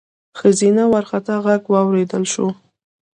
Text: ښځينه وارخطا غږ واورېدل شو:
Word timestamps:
ښځينه 0.39 0.83
وارخطا 0.91 1.35
غږ 1.45 1.61
واورېدل 1.73 2.23
شو: 2.33 2.47